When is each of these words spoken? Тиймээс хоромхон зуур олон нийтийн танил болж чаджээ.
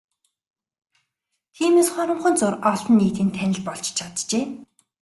Тиймээс 1.55 1.89
хоромхон 1.93 2.35
зуур 2.39 2.55
олон 2.71 2.93
нийтийн 2.99 3.29
танил 3.35 3.61
болж 3.67 3.85
чаджээ. 3.97 4.45